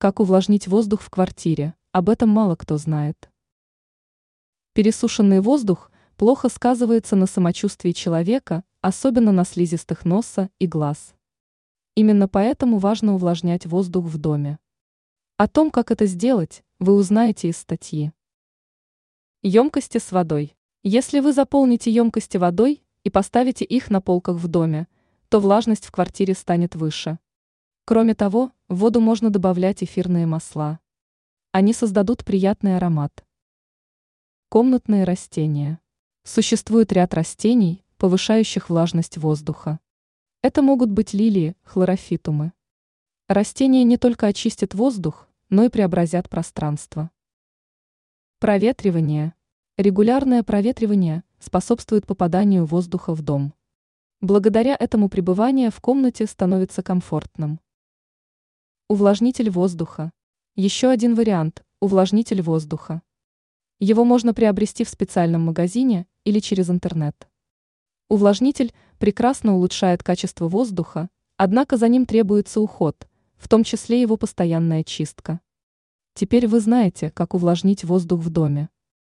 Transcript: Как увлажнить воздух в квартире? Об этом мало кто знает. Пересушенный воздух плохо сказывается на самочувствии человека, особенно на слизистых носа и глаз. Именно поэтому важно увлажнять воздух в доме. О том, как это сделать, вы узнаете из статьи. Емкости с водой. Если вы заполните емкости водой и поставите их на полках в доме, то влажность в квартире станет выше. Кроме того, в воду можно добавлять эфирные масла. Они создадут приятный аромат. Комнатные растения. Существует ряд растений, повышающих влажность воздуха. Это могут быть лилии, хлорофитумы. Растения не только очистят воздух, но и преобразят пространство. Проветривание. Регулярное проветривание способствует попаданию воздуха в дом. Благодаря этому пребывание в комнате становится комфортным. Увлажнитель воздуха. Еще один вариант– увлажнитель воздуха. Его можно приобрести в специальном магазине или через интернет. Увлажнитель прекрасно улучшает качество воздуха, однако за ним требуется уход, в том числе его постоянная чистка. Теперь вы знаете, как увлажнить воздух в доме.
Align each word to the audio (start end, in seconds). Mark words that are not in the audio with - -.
Как 0.00 0.20
увлажнить 0.20 0.68
воздух 0.68 1.00
в 1.00 1.10
квартире? 1.10 1.74
Об 1.90 2.08
этом 2.08 2.28
мало 2.28 2.54
кто 2.54 2.78
знает. 2.78 3.28
Пересушенный 4.72 5.40
воздух 5.40 5.90
плохо 6.16 6.48
сказывается 6.48 7.16
на 7.16 7.26
самочувствии 7.26 7.90
человека, 7.90 8.62
особенно 8.80 9.32
на 9.32 9.44
слизистых 9.44 10.04
носа 10.04 10.50
и 10.60 10.68
глаз. 10.68 11.16
Именно 11.96 12.28
поэтому 12.28 12.78
важно 12.78 13.14
увлажнять 13.14 13.66
воздух 13.66 14.04
в 14.04 14.18
доме. 14.18 14.60
О 15.36 15.48
том, 15.48 15.72
как 15.72 15.90
это 15.90 16.06
сделать, 16.06 16.62
вы 16.78 16.94
узнаете 16.94 17.48
из 17.48 17.56
статьи. 17.56 18.12
Емкости 19.42 19.98
с 19.98 20.12
водой. 20.12 20.56
Если 20.84 21.18
вы 21.18 21.32
заполните 21.32 21.90
емкости 21.90 22.36
водой 22.36 22.84
и 23.02 23.10
поставите 23.10 23.64
их 23.64 23.90
на 23.90 24.00
полках 24.00 24.36
в 24.36 24.46
доме, 24.46 24.86
то 25.28 25.40
влажность 25.40 25.86
в 25.86 25.90
квартире 25.90 26.34
станет 26.34 26.76
выше. 26.76 27.18
Кроме 27.88 28.14
того, 28.14 28.52
в 28.68 28.80
воду 28.80 29.00
можно 29.00 29.30
добавлять 29.30 29.82
эфирные 29.82 30.26
масла. 30.26 30.78
Они 31.52 31.72
создадут 31.72 32.22
приятный 32.22 32.76
аромат. 32.76 33.24
Комнатные 34.50 35.04
растения. 35.04 35.80
Существует 36.22 36.92
ряд 36.92 37.14
растений, 37.14 37.82
повышающих 37.96 38.68
влажность 38.68 39.16
воздуха. 39.16 39.80
Это 40.42 40.60
могут 40.60 40.90
быть 40.90 41.14
лилии, 41.14 41.56
хлорофитумы. 41.62 42.52
Растения 43.26 43.84
не 43.84 43.96
только 43.96 44.26
очистят 44.26 44.74
воздух, 44.74 45.26
но 45.48 45.64
и 45.64 45.70
преобразят 45.70 46.28
пространство. 46.28 47.10
Проветривание. 48.38 49.32
Регулярное 49.78 50.42
проветривание 50.42 51.24
способствует 51.38 52.06
попаданию 52.06 52.66
воздуха 52.66 53.14
в 53.14 53.22
дом. 53.22 53.54
Благодаря 54.20 54.76
этому 54.78 55.08
пребывание 55.08 55.70
в 55.70 55.80
комнате 55.80 56.26
становится 56.26 56.82
комфортным. 56.82 57.60
Увлажнитель 58.90 59.50
воздуха. 59.50 60.12
Еще 60.56 60.88
один 60.88 61.14
вариант– 61.14 61.62
увлажнитель 61.82 62.40
воздуха. 62.40 63.02
Его 63.80 64.02
можно 64.02 64.32
приобрести 64.32 64.82
в 64.82 64.88
специальном 64.88 65.42
магазине 65.42 66.06
или 66.24 66.38
через 66.38 66.70
интернет. 66.70 67.28
Увлажнитель 68.08 68.72
прекрасно 68.98 69.56
улучшает 69.56 70.02
качество 70.02 70.48
воздуха, 70.48 71.10
однако 71.36 71.76
за 71.76 71.86
ним 71.88 72.06
требуется 72.06 72.62
уход, 72.62 73.06
в 73.36 73.46
том 73.46 73.62
числе 73.62 74.00
его 74.00 74.16
постоянная 74.16 74.82
чистка. 74.84 75.40
Теперь 76.14 76.48
вы 76.48 76.58
знаете, 76.58 77.10
как 77.10 77.34
увлажнить 77.34 77.84
воздух 77.84 78.20
в 78.20 78.30
доме. 78.30 78.70